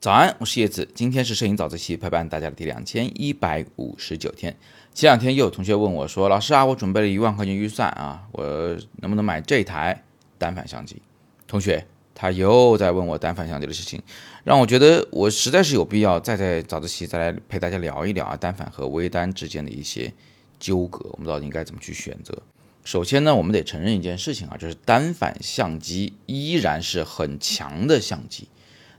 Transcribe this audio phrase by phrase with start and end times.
[0.00, 0.88] 早安，我是叶子。
[0.94, 4.56] 今天是摄影早自习陪伴大家的第两千一百五十九天。
[4.94, 10.02] 前两天又有同学问我说：“老师啊，我准备了一万块钱预算啊，我能不能买这台
[10.38, 11.02] 单反相机？”
[11.46, 14.02] 同学他又在问我单反相机的事情，
[14.42, 20.10] 让我觉得我实在是有必要再在早自习再来陪大家聊一聊啊，单反和微单之间的一些
[20.58, 22.36] 纠葛，我们到底应该怎么去选择？
[22.82, 28.48] 首先呢，我们得承认一件事情啊，就是单反相机依然是很强的相机。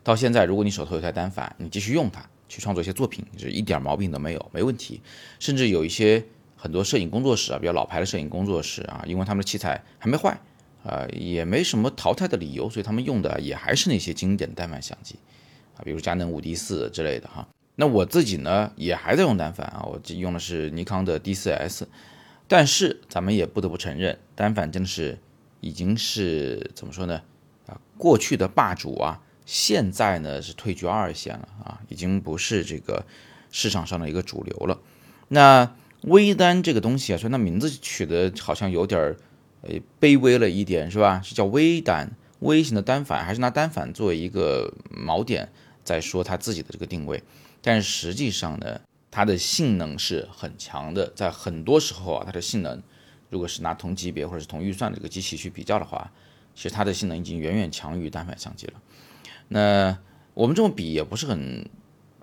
[0.04, 5.02] 到现在，如果你手头有台单反，你继续用它去创作一些作品，是一点毛病都没有，没问题。
[5.40, 6.24] 甚至有一些
[6.56, 10.40] 很多摄影工作室啊，比较老牌的摄影工作室啊，因为他们的器材还没坏，
[10.84, 15.16] 啊，也没什么淘汰的理由，所以他们用的也还是那些经典的单反相机
[15.76, 17.48] 啊，比如佳能五 D 四之类的哈。
[17.76, 21.88] 那我自己呢，也还在用单反啊，我用的是尼康的 D 四 S。
[22.52, 25.18] 但是咱们也不得不承认，单反真的是
[25.62, 27.22] 已经是怎么说呢？
[27.66, 29.22] 啊，过去的霸主啊。
[29.46, 33.06] 现在呢是退居二线了啊，已经不是这个
[33.52, 34.78] 市场上的一个主流了。
[35.30, 39.18] 那微单这个东西啊，说那名字取的好像有点儿
[39.62, 41.22] 呃卑微了一点，是吧？
[41.24, 45.50] 是叫微单，微型的单反，还是拿单反作为一个锚点
[45.86, 47.24] 在说它自己的这个定位？
[47.62, 52.82] 但是实际上呢，它的性能是很强的，在很多时候啊，它的性能
[53.30, 56.10] 如果是拿同级别或者是同预算的这个机器去比较的话，
[56.56, 58.74] 其实它的性能已经远远强于单反相机了。
[59.50, 59.98] 那
[60.34, 61.70] 我们这么比也不是很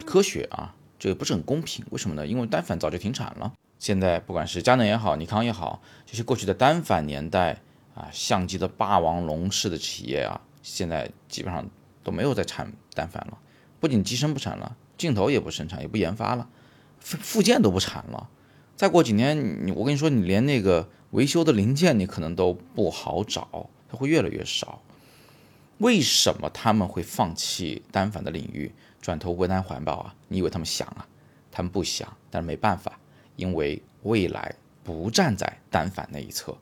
[0.07, 1.85] 科学啊，这个不是很公平。
[1.91, 2.27] 为什么呢？
[2.27, 3.53] 因为单反早就停产了。
[3.79, 7.61] 现在不管是佳能也好，尼康也好，这些过去的单反年代
[7.95, 11.69] 啊，相机的霸王龙式的企业啊，现在基本上
[12.03, 13.39] 都没有在产单反了。
[13.79, 16.49] 不仅机身不产了，镜头也不生产，也不研发了，
[17.01, 18.29] 附附件都不产了。
[18.77, 24.83] 再过几年，你我跟你说，你连那个维修的零件你可能都不好找，它会越来越少。
[25.79, 30.15] 为什么他们会放弃单反的领域，转投微单环保啊？
[30.29, 31.07] 你以为他们想啊？
[31.51, 32.99] 他们不想，但是没办法，
[33.37, 36.57] 因为未来不站在单反那一侧。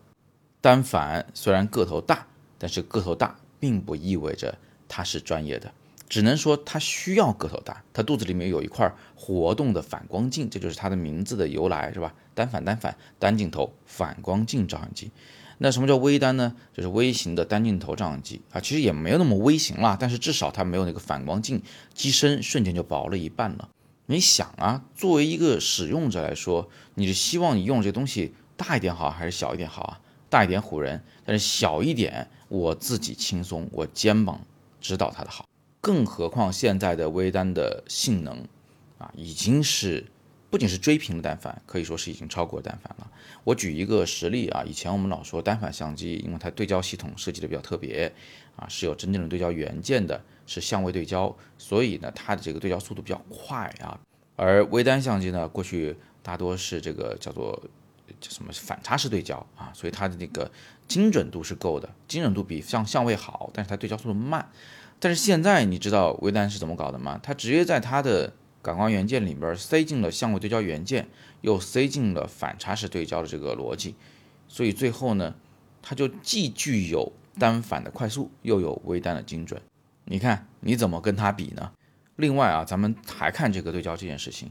[0.60, 2.27] 单反虽然个头大，
[2.59, 4.56] 但是个头大并不意味着
[4.89, 5.72] 它是专业的，
[6.09, 7.83] 只能说它需要个头大。
[7.93, 12.15] 它肚子里面有一块活动的反光镜，这就是它的名字的由来，是吧？
[12.34, 15.11] 单反，单反，单镜头反光镜照相机。
[15.59, 16.55] 那什么叫微单呢？
[16.75, 21.62] 就是微型的单镜头照相机啊，其实也没有那么微型啦，但是至少它没有那个反光镜，
[21.95, 23.71] 机身瞬间就薄了一半了。
[24.05, 30.00] 你想啊，作为一个使用者来说，你是希望你用这东西大一点好还是小一点好啊？
[30.28, 34.41] 大一点唬人，但是小一点我自己轻松，我肩膀
[34.81, 35.47] 知道它的好。
[35.86, 38.44] 更何况现在的微单的性能
[38.98, 40.04] 啊，已经是。
[40.48, 43.10] 不仅是追平了单反，可以说是已经超过单反了。
[43.44, 48.10] 我举一个实例啊，以前我们老说单反相机，因为它对焦系统设计的比较特别
[48.56, 53.98] 啊，是有真正的对焦元件的，是相位对焦，所以呢，它的这个对焦速度比较快啊。
[54.36, 57.60] 而微单相机呢，过去大多是这个叫做
[58.20, 60.50] 叫什么反差式对焦啊，所以它的那个
[60.88, 64.48] 精准度是够的，精准度比相相位好，但是它对焦速度慢。
[64.99, 67.21] 但是现在你知道微单是怎么搞的吗？
[67.23, 71.07] 它直接在它的感光元件里边塞进了相位对焦元件，
[71.43, 73.95] 又塞进了反差式对焦的这个逻辑，
[74.49, 75.34] 所以最后呢，
[75.83, 79.61] 它就既具有单反的快速，又有微单的精准。
[80.07, 81.73] 你看你怎么跟它比呢？
[82.17, 84.51] 另外啊，咱们还看这个对焦这件事情。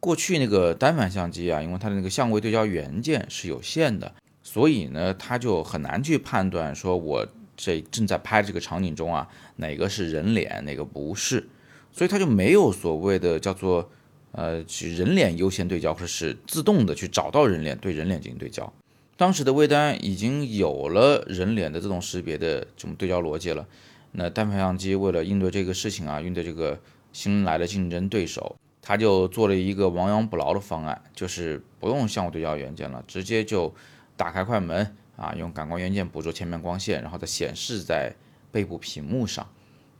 [0.00, 11.48] 过去那个单反相机啊，因为它的那个相位对焦元件是有限的，所以呢，它就很难去判断说我这正在拍这个场景中啊，哪个是人脸，哪个不是。
[11.92, 13.90] 所以它就没有所谓的叫做，
[14.32, 14.64] 呃，
[14.96, 18.72] 人脸优先对焦，或者是自动的去找到人脸对人脸进行对焦。
[19.16, 23.64] 当时的微单已经有了人脸的自动识别的这种对焦逻辑了。
[24.10, 26.78] 那单反相机为了应对这个事情啊，应对这个
[27.12, 33.72] 新来的竞争对手，他就做了一个亡羊补牢的方案，就是不用相位对焦元件了，直接就
[34.16, 38.14] 打开快门啊，用感光元件捕捉前面光线，然后再显示在
[38.50, 39.46] 背部屏幕上。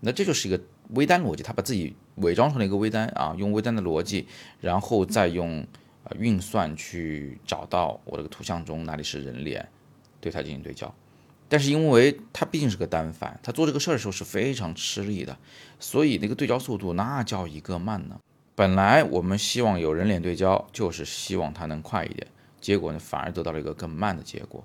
[0.00, 0.60] 那这就是一个。
[0.90, 4.28] 微单逻辑，他把自己伪装成了一个微单啊，用微单的逻辑，
[4.60, 5.66] 然后再用
[6.04, 9.66] 呃运算去找到我这个图像中哪里是人脸，
[10.20, 10.94] 对它进行对焦。
[11.48, 15.34] 但是因为它毕竟是个单反，它做这个事儿的时候是非常吃力的，
[15.80, 18.20] 所以那个对焦速度那叫一个慢呢。
[18.54, 22.26] 本来我们希望有人脸对焦，就是希望它能快一点，
[22.60, 24.62] 结果呢反而得到了一个更慢的结果，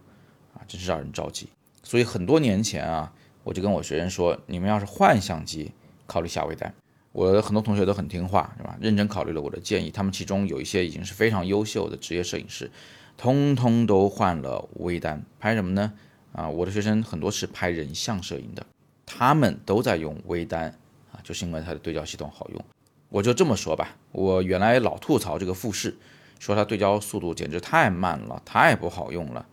[0.69, 1.49] 真是让人着急。
[1.83, 3.11] 所以很多年前啊，
[3.43, 5.73] 我就跟我学生说，你们要是换相机。
[6.11, 6.73] 考虑下微单，
[7.11, 8.75] 我的很多同学都很听话，是吧？
[8.81, 12.71] 认真考虑了我的建议，他们其中有一些已经是非常优秀的职业摄影师，
[13.15, 15.93] 通通都换了微单，拍什么呢？
[16.33, 18.65] 啊，我的学生很多是拍人像摄影的，
[19.05, 20.75] 他们都在用微单
[21.11, 22.65] 啊，就是因为它的对焦系统好用。
[23.09, 25.95] 我就这么说吧，我原来老吐槽这个富士，
[26.39, 29.45] 说它对焦速度简直太慢了，太不好用了。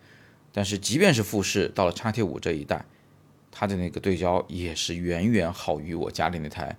[0.57, 2.83] 但是即便是富士，到了叉 T 五这一代，
[3.51, 6.75] 它的那个对焦也是远远好于我家里那台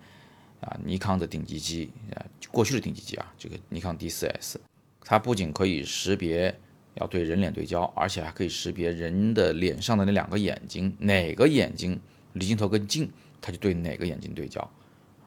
[0.62, 4.60] 啊尼康的顶级机啊，过去的顶级机啊，这个尼康 D 四 S，
[5.02, 6.60] 它不仅可以识别
[6.96, 12.02] 要对人脸对焦，而且还可以识别人的脸上的那两个眼睛，哪个眼睛
[12.34, 13.08] 离镜头更近，
[13.40, 14.60] 它就对哪个眼睛对焦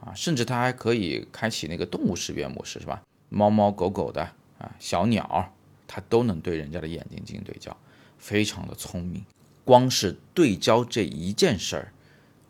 [0.01, 3.01] 啊，甚至它还可以开启那个动物识别模式，是吧？
[3.29, 4.23] 猫猫狗狗的
[4.59, 5.55] 啊，小鸟，
[5.87, 7.77] 它都能对人家的眼睛进行对焦，
[8.21, 9.25] 非常的聪明。
[9.65, 11.93] 光是对焦这一件事儿，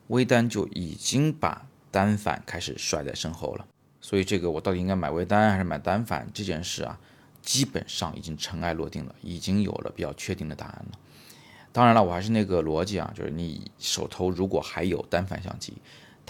[0.09, 3.67] 微单就已经把单反开始甩在身后了。
[4.03, 6.99] 所以这个我到底应该买微单还是买单反这件事啊，
[7.43, 10.99] 基本上已经尘埃落定了，已经有了比较确定的答案了。
[11.73, 15.75] 当然了，我还是那个逻辑啊，就是你手头如果还有单反相机，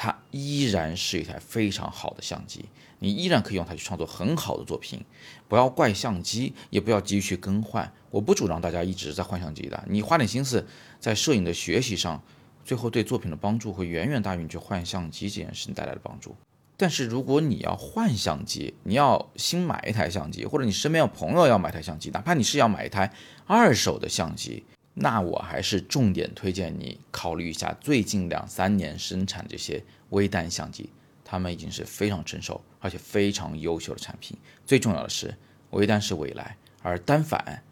[0.02, 2.64] 它依然是一台非常好的相机，
[3.00, 5.04] 你依然可以用它去创作很好的作品。
[5.46, 7.92] 不要怪相机，也不要急于去更换。
[8.10, 10.66] 我不主张大家一直在换相机的，你花点心思
[10.98, 12.22] 在摄影的学习上，
[12.64, 16.34] 最后对作品的帮助会远远大于你去换相机这件事情带来的帮助。
[16.78, 23.12] 但是如果你要换相机，你要新买一台相机，或者你身边有朋友要买台相机，哪怕你是要买一台
[23.46, 24.64] 二手的相机，
[24.94, 30.90] 那我还是重点推荐你考虑一下最近两三年生产这些微单相机，
[31.24, 34.36] 它们已经是非常成熟而且非常优秀的产品。
[34.66, 35.34] 最重要的是，
[35.70, 37.62] 微单是未来，而单反。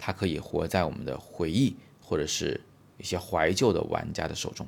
[0.00, 2.60] 它可以活在我们的回忆，或者是
[2.98, 4.64] 一些怀旧的玩家的手中，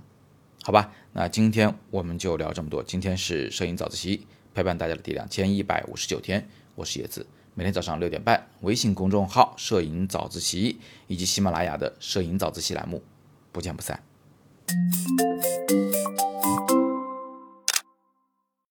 [0.61, 0.93] 好吧？
[1.13, 2.83] 那今天我们就聊这么多。
[2.83, 7.25] 今天是摄影早自习陪伴大家的第两千一百五十九天，我是叶子，
[7.55, 13.03] 每天早上六点半，微信公众号“摄影早自习”以及喜马拉雅的“摄影早自习”栏目，
[13.53, 14.03] 不见不散。